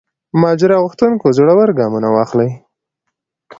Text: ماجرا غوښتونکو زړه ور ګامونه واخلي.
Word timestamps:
ماجرا 0.41 0.77
غوښتونکو 0.83 1.27
زړه 1.37 1.53
ور 1.57 1.69
ګامونه 1.79 2.07
واخلي. 2.11 2.51